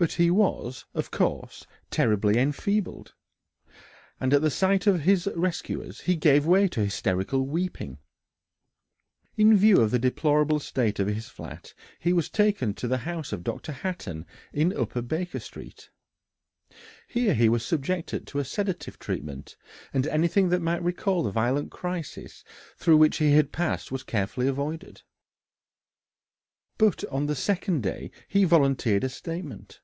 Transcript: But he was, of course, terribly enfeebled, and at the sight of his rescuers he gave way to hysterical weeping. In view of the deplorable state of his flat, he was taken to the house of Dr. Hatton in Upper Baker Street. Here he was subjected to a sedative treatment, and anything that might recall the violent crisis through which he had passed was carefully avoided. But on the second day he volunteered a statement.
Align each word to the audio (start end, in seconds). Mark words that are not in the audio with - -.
But 0.00 0.12
he 0.12 0.30
was, 0.30 0.86
of 0.94 1.10
course, 1.10 1.66
terribly 1.90 2.38
enfeebled, 2.38 3.12
and 4.18 4.32
at 4.32 4.40
the 4.40 4.48
sight 4.50 4.86
of 4.86 5.02
his 5.02 5.28
rescuers 5.36 6.00
he 6.00 6.16
gave 6.16 6.46
way 6.46 6.68
to 6.68 6.80
hysterical 6.82 7.46
weeping. 7.46 7.98
In 9.36 9.54
view 9.54 9.78
of 9.82 9.90
the 9.90 9.98
deplorable 9.98 10.58
state 10.58 11.00
of 11.00 11.08
his 11.08 11.28
flat, 11.28 11.74
he 11.98 12.14
was 12.14 12.30
taken 12.30 12.72
to 12.76 12.88
the 12.88 12.96
house 13.04 13.30
of 13.30 13.44
Dr. 13.44 13.72
Hatton 13.72 14.24
in 14.54 14.74
Upper 14.74 15.02
Baker 15.02 15.38
Street. 15.38 15.90
Here 17.06 17.34
he 17.34 17.50
was 17.50 17.62
subjected 17.62 18.26
to 18.28 18.38
a 18.38 18.44
sedative 18.46 18.98
treatment, 18.98 19.54
and 19.92 20.06
anything 20.06 20.48
that 20.48 20.62
might 20.62 20.82
recall 20.82 21.22
the 21.22 21.30
violent 21.30 21.70
crisis 21.70 22.42
through 22.78 22.96
which 22.96 23.18
he 23.18 23.32
had 23.32 23.52
passed 23.52 23.92
was 23.92 24.02
carefully 24.02 24.46
avoided. 24.48 25.02
But 26.78 27.04
on 27.10 27.26
the 27.26 27.36
second 27.36 27.82
day 27.82 28.10
he 28.28 28.44
volunteered 28.44 29.04
a 29.04 29.10
statement. 29.10 29.82